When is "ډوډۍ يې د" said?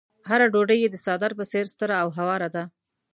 0.53-0.95